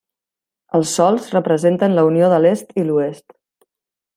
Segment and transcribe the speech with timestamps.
[0.77, 3.39] Els sols representen la unió de l'Est i l'Oest.